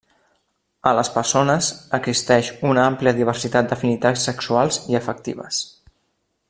[0.91, 1.67] A les persones,
[1.97, 5.65] existeix una àmplia diversitat d'afinitats sexuals i afectives.